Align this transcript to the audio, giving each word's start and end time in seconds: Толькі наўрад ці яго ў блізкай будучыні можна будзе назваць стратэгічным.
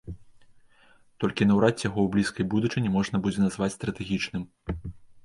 Толькі 1.23 1.47
наўрад 1.49 1.73
ці 1.77 1.85
яго 1.89 1.99
ў 2.05 2.11
блізкай 2.15 2.45
будучыні 2.53 2.89
можна 2.97 3.21
будзе 3.27 3.39
назваць 3.45 3.71
стратэгічным. 3.77 4.43